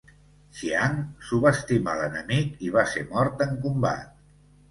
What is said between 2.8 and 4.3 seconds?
ser mort en combat.